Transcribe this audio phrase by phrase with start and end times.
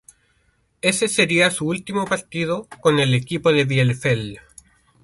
[0.81, 4.39] Ese sería su último partido con el equipo de Bielefeld.